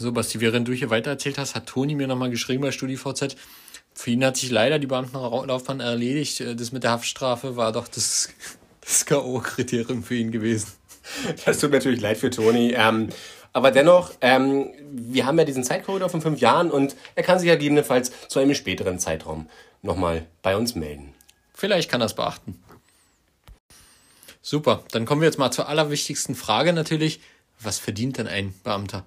So, 0.00 0.12
Basti, 0.12 0.40
während 0.40 0.68
du 0.68 0.72
hier 0.72 0.90
weiter 0.90 1.10
erzählt 1.10 1.38
hast, 1.38 1.56
hat 1.56 1.66
Toni 1.66 1.96
mir 1.96 2.06
nochmal 2.06 2.30
geschrieben 2.30 2.62
bei 2.62 2.70
StudiVZ. 2.70 3.34
Für 3.94 4.10
ihn 4.10 4.24
hat 4.24 4.36
sich 4.36 4.48
leider 4.48 4.78
die 4.78 4.86
Beamtenlaufbahn 4.86 5.80
erledigt. 5.80 6.40
Äh, 6.40 6.54
das 6.54 6.70
mit 6.70 6.84
der 6.84 6.92
Haftstrafe 6.92 7.56
war 7.56 7.72
doch 7.72 7.88
das, 7.88 8.28
das 8.80 9.06
K.O.-Kriterium 9.06 10.02
für 10.02 10.14
ihn 10.14 10.30
gewesen. 10.30 10.68
Das 11.46 11.58
tut 11.58 11.70
mir 11.70 11.78
natürlich 11.78 12.02
leid 12.02 12.18
für 12.18 12.28
Toni. 12.28 12.74
Ähm, 12.76 13.08
aber 13.54 13.70
dennoch, 13.70 14.12
ähm, 14.20 14.68
wir 14.92 15.24
haben 15.24 15.38
ja 15.38 15.46
diesen 15.46 15.64
Zeitkorridor 15.64 16.10
von 16.10 16.20
fünf 16.20 16.38
Jahren 16.38 16.70
und 16.70 16.94
er 17.14 17.22
kann 17.22 17.38
sich 17.38 17.48
ja 17.48 17.54
gegebenenfalls 17.54 18.12
zu 18.28 18.38
einem 18.40 18.54
späteren 18.54 18.98
Zeitraum 18.98 19.48
nochmal 19.80 20.26
bei 20.42 20.54
uns 20.54 20.74
melden. 20.74 21.14
Vielleicht 21.54 21.90
kann 21.90 22.02
er 22.02 22.06
es 22.06 22.14
beachten. 22.14 22.62
Super, 24.42 24.84
dann 24.92 25.06
kommen 25.06 25.22
wir 25.22 25.28
jetzt 25.28 25.38
mal 25.38 25.50
zur 25.50 25.66
allerwichtigsten 25.66 26.34
Frage 26.34 26.74
natürlich. 26.74 27.20
Was 27.58 27.78
verdient 27.78 28.18
denn 28.18 28.28
ein 28.28 28.52
Beamter? 28.62 29.06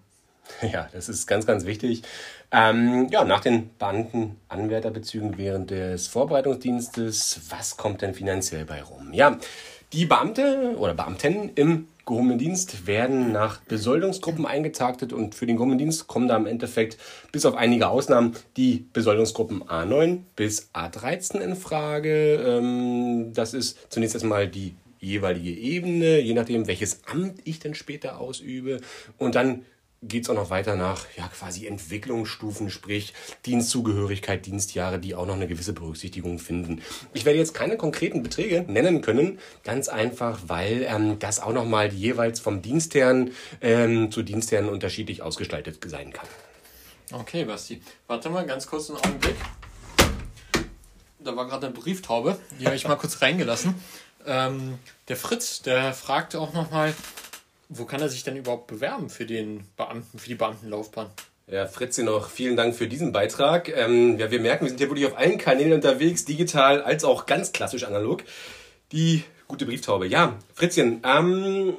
Ja, 0.72 0.88
das 0.92 1.10
ist 1.10 1.28
ganz, 1.28 1.46
ganz 1.46 1.66
wichtig. 1.66 2.04
Ähm, 2.52 3.08
ja, 3.12 3.24
nach 3.24 3.42
den 3.42 3.70
Beamtenanwärterbezügen 3.78 5.38
während 5.38 5.72
des 5.72 6.08
Vorbereitungsdienstes, 6.08 7.42
was 7.50 7.78
kommt 7.78 8.02
denn 8.02 8.14
finanziell 8.14 8.66
bei 8.66 8.84
rum? 8.84 9.14
Ja, 9.14 9.38
die 9.94 10.06
Beamte 10.06 10.76
oder 10.78 10.94
Beamten 10.94 11.52
im 11.56 11.88
gehobenen 12.06 12.38
Dienst 12.38 12.88
werden 12.88 13.32
nach 13.32 13.60
Besoldungsgruppen 13.62 14.46
eingetaktet 14.46 15.14
und 15.14 15.36
für 15.36 15.46
den 15.46 15.58
gehobenen 15.58 15.78
Dienst 15.78 16.08
kommen 16.08 16.28
da 16.28 16.36
im 16.36 16.46
Endeffekt 16.46 16.98
bis 17.32 17.46
auf 17.46 17.56
einige 17.56 17.90
Ausnahmen 17.90 18.36
die 18.58 18.86
Besoldungsgruppen 18.94 19.64
A9 19.64 20.20
bis 20.36 20.70
A13 20.74 21.40
in 21.40 21.56
Frage. 21.56 22.36
Ähm, 22.36 23.34
das 23.34 23.54
ist 23.54 23.92
zunächst 23.92 24.16
erstmal 24.16 24.48
die 24.48 24.76
jeweilige 25.00 25.52
Ebene, 25.52 26.20
je 26.20 26.34
nachdem, 26.34 26.68
welches 26.68 27.02
Amt 27.06 27.40
ich 27.44 27.60
dann 27.60 27.74
später 27.74 28.20
ausübe. 28.20 28.80
Und 29.18 29.36
dann 29.36 29.66
geht 30.02 30.24
es 30.24 30.30
auch 30.30 30.36
noch 30.36 30.50
weiter 30.50 30.76
nach 30.76 31.06
ja, 31.16 31.28
quasi 31.28 31.68
Entwicklungsstufen, 31.68 32.70
sprich 32.70 33.14
Dienstzugehörigkeit, 33.46 34.46
Dienstjahre, 34.46 35.00
die 35.00 35.14
auch 35.14 35.26
noch 35.26 35.36
eine 35.36 35.48
gewisse 35.48 35.74
Berücksichtigung 35.74 36.40
finden. 36.40 36.82
Ich 37.14 37.26
werde 37.26 37.38
jetzt 37.38 37.54
keine 37.54 37.78
konkreten 37.78 38.24
Beträge 38.24 38.66
nennen 38.68 39.02
können, 39.02 39.40
ganz 39.64 39.90
einfach, 39.90 40.40
weil 40.48 40.86
ähm, 40.88 41.20
das 41.20 41.40
auch 41.40 41.54
nochmal 41.54 41.94
jeweils 41.94 42.40
vom 42.40 42.62
Dienstherrn 42.62 43.32
ähm, 43.62 44.12
zu 44.12 44.24
Dienstherrn 44.24 44.70
unterschiedlich 44.70 45.22
ausgestaltet 45.22 45.80
sein 45.86 46.12
kann. 46.12 46.28
Okay, 47.12 47.46
Basti. 47.46 47.82
Warte 48.08 48.30
mal 48.30 48.46
ganz 48.46 48.66
kurz 48.66 48.90
einen 48.90 49.00
Augenblick. 49.00 49.36
Da 51.20 51.36
war 51.36 51.46
gerade 51.46 51.68
eine 51.68 51.76
Brieftaube, 51.76 52.40
die 52.60 52.66
habe 52.66 52.76
ich 52.76 52.88
mal 52.88 52.96
kurz 52.96 53.22
reingelassen. 53.22 53.76
Ähm, 54.26 54.80
der 55.08 55.16
Fritz, 55.16 55.62
der 55.62 55.94
fragte 55.94 56.40
auch 56.40 56.54
nochmal, 56.54 56.94
wo 57.74 57.86
kann 57.86 58.02
er 58.02 58.10
sich 58.10 58.24
denn 58.24 58.36
überhaupt 58.36 58.68
bewerben 58.68 59.10
für 59.10 59.26
den 59.26 59.66
Beamten, 59.78 60.20
für 60.20 60.28
die 60.28 60.36
Beamtenlaufbahn? 60.36 61.08
Ja, 61.48 61.68
Fritzi 61.68 62.04
noch 62.04 62.30
vielen 62.30 62.56
Dank 62.56 62.76
für 62.76 62.88
diesen 62.88 63.12
Beitrag. 63.12 63.70
Ähm, 63.70 64.20
ja, 64.20 64.30
wir 64.30 64.40
merken, 64.40 64.66
wir 64.66 64.70
sind 64.70 64.78
hier 64.78 64.90
wirklich 64.90 65.08
auf 65.08 65.18
allen 65.18 65.38
Kanälen 65.38 65.74
unterwegs, 65.74 66.26
digital 66.26 66.82
als 66.82 67.04
auch 67.04 67.26
ganz 67.26 67.52
klassisch 67.52 67.86
analog. 67.86 68.24
Die 68.92 69.24
gute 69.48 69.66
Brieftaube. 69.66 70.06
Ja, 70.08 70.38
Fritzchen, 70.54 71.02
ähm, 71.06 71.76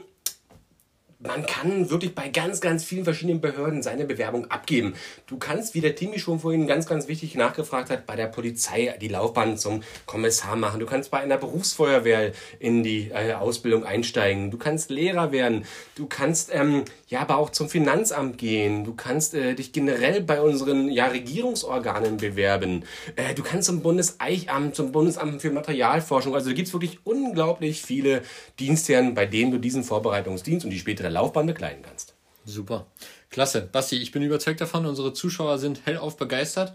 man 1.26 1.46
kann 1.46 1.90
wirklich 1.90 2.14
bei 2.14 2.28
ganz, 2.28 2.60
ganz 2.60 2.84
vielen 2.84 3.04
verschiedenen 3.04 3.40
Behörden 3.40 3.82
seine 3.82 4.04
Bewerbung 4.04 4.50
abgeben. 4.50 4.94
Du 5.26 5.38
kannst, 5.38 5.74
wie 5.74 5.80
der 5.80 5.94
Timmy 5.94 6.18
schon 6.18 6.40
vorhin 6.40 6.66
ganz, 6.66 6.86
ganz 6.86 7.06
wichtig 7.06 7.36
nachgefragt 7.36 7.90
hat, 7.90 8.06
bei 8.06 8.16
der 8.16 8.26
Polizei 8.26 8.96
die 9.00 9.08
Laufbahn 9.08 9.56
zum 9.56 9.82
Kommissar 10.06 10.56
machen. 10.56 10.80
Du 10.80 10.86
kannst 10.86 11.10
bei 11.10 11.20
einer 11.20 11.36
Berufsfeuerwehr 11.36 12.32
in 12.58 12.82
die 12.82 13.10
äh, 13.10 13.34
Ausbildung 13.34 13.84
einsteigen. 13.84 14.50
Du 14.50 14.58
kannst 14.58 14.90
Lehrer 14.90 15.30
werden. 15.30 15.64
Du 15.94 16.06
kannst 16.06 16.50
ähm, 16.52 16.84
ja 17.06 17.20
aber 17.20 17.36
auch 17.36 17.50
zum 17.50 17.68
Finanzamt 17.68 18.38
gehen. 18.38 18.84
Du 18.84 18.94
kannst 18.94 19.34
äh, 19.34 19.54
dich 19.54 19.72
generell 19.72 20.22
bei 20.22 20.40
unseren 20.40 20.88
ja, 20.88 21.06
Regierungsorganen 21.06 22.16
bewerben. 22.16 22.84
Äh, 23.14 23.34
du 23.34 23.42
kannst 23.42 23.66
zum 23.66 23.82
Bundeseichamt, 23.82 24.74
zum 24.74 24.90
Bundesamt 24.90 25.40
für 25.40 25.50
Materialforschung. 25.50 26.34
Also 26.34 26.50
da 26.50 26.54
gibt 26.54 26.68
es 26.68 26.74
wirklich 26.74 26.98
unglaublich 27.04 27.82
viele 27.82 28.22
Dienstherren, 28.58 29.14
bei 29.14 29.26
denen 29.26 29.52
du 29.52 29.58
diesen 29.58 29.84
Vorbereitungsdienst 29.84 30.64
und 30.64 30.70
die 30.70 30.78
spätere 30.78 31.12
Laufbahn 31.12 31.47
begleiten 31.47 31.83
kannst. 31.83 32.14
Super. 32.45 32.87
Klasse. 33.31 33.69
Basti, 33.71 33.97
ich 33.97 34.12
bin 34.12 34.23
überzeugt 34.23 34.61
davon, 34.61 34.87
unsere 34.87 35.12
Zuschauer 35.12 35.59
sind 35.59 35.87
hellauf 35.87 36.16
begeistert. 36.16 36.75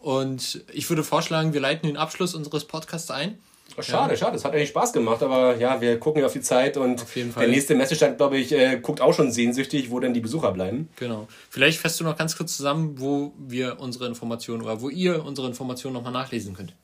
Und 0.00 0.64
ich 0.72 0.88
würde 0.88 1.02
vorschlagen, 1.02 1.52
wir 1.52 1.60
leiten 1.60 1.86
den 1.86 1.96
Abschluss 1.96 2.34
unseres 2.34 2.64
Podcasts 2.64 3.10
ein. 3.10 3.38
Schade, 3.80 4.14
ja. 4.14 4.16
schade. 4.16 4.36
Es 4.36 4.44
hat 4.44 4.54
eigentlich 4.54 4.70
Spaß 4.70 4.92
gemacht, 4.92 5.22
aber 5.22 5.56
ja, 5.56 5.80
wir 5.80 5.98
gucken 6.00 6.20
ja 6.20 6.26
auf 6.26 6.32
die 6.32 6.40
Zeit 6.40 6.76
und 6.76 7.04
der 7.14 7.48
nächste 7.48 7.74
Messestand, 7.74 8.16
glaube 8.16 8.38
ich, 8.38 8.50
äh, 8.52 8.80
guckt 8.80 9.00
auch 9.00 9.12
schon 9.12 9.30
sehnsüchtig, 9.30 9.90
wo 9.90 10.00
denn 10.00 10.14
die 10.14 10.20
Besucher 10.20 10.52
bleiben. 10.52 10.88
Genau. 10.96 11.28
Vielleicht 11.50 11.78
fährst 11.78 12.00
du 12.00 12.04
noch 12.04 12.16
ganz 12.16 12.36
kurz 12.36 12.56
zusammen, 12.56 12.94
wo 12.98 13.32
wir 13.38 13.78
unsere 13.78 14.06
Informationen 14.06 14.62
oder 14.62 14.80
wo 14.80 14.88
ihr 14.88 15.24
unsere 15.24 15.46
Informationen 15.48 15.94
nochmal 15.94 16.12
nachlesen 16.12 16.54
könnt. 16.54 16.74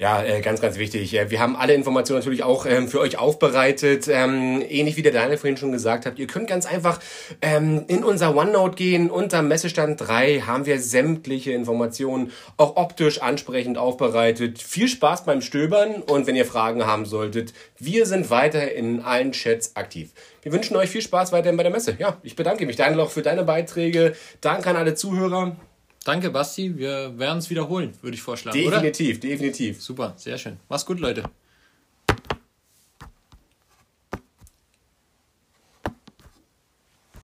Ja, 0.00 0.22
äh, 0.22 0.40
ganz, 0.40 0.62
ganz 0.62 0.78
wichtig. 0.78 1.12
Wir 1.12 1.40
haben 1.40 1.56
alle 1.56 1.74
Informationen 1.74 2.20
natürlich 2.20 2.42
auch 2.42 2.64
ähm, 2.64 2.88
für 2.88 3.00
euch 3.00 3.18
aufbereitet. 3.18 4.08
Ähm, 4.08 4.64
ähnlich 4.66 4.96
wie 4.96 5.02
der 5.02 5.12
Daniel 5.12 5.36
vorhin 5.36 5.58
schon 5.58 5.72
gesagt 5.72 6.06
hat. 6.06 6.18
Ihr 6.18 6.26
könnt 6.26 6.48
ganz 6.48 6.64
einfach 6.64 7.00
ähm, 7.42 7.84
in 7.86 8.02
unser 8.02 8.34
OneNote 8.34 8.76
gehen. 8.76 9.10
Unter 9.10 9.42
Messestand 9.42 10.00
3 10.00 10.44
haben 10.46 10.64
wir 10.64 10.80
sämtliche 10.80 11.52
Informationen 11.52 12.32
auch 12.56 12.76
optisch 12.76 13.20
ansprechend 13.20 13.76
aufbereitet. 13.76 14.62
Viel 14.62 14.88
Spaß 14.88 15.26
beim 15.26 15.42
Stöbern 15.42 15.96
und 15.96 16.26
wenn 16.26 16.34
ihr 16.34 16.46
Fragen 16.46 16.86
haben 16.86 17.04
solltet, 17.04 17.52
wir 17.78 18.06
sind 18.06 18.30
weiter 18.30 18.72
in 18.72 19.02
allen 19.02 19.32
Chats 19.32 19.76
aktiv. 19.76 20.14
Wir 20.40 20.50
wünschen 20.52 20.76
euch 20.76 20.88
viel 20.88 21.02
Spaß 21.02 21.30
weiterhin 21.32 21.58
bei 21.58 21.62
der 21.62 21.72
Messe. 21.72 21.96
Ja, 21.98 22.16
ich 22.22 22.36
bedanke 22.36 22.64
mich, 22.64 22.76
Daniel, 22.76 23.00
auch 23.00 23.10
für 23.10 23.20
deine 23.20 23.44
Beiträge. 23.44 24.14
Danke 24.40 24.70
an 24.70 24.76
alle 24.76 24.94
Zuhörer. 24.94 25.56
Danke, 26.04 26.30
Basti. 26.30 26.76
Wir 26.78 27.18
werden 27.18 27.38
es 27.38 27.50
wiederholen, 27.50 27.92
würde 28.00 28.14
ich 28.14 28.22
vorschlagen. 28.22 28.58
Definitiv, 28.58 29.18
oder? 29.18 29.28
definitiv. 29.28 29.82
Super, 29.82 30.14
sehr 30.16 30.38
schön. 30.38 30.56
Mach's 30.68 30.86
gut, 30.86 30.98
Leute. 30.98 31.24